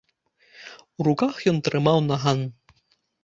У 1.03 1.07
руках 1.09 1.35
ён 1.53 1.61
трымаў 1.67 1.97
наган. 2.09 2.41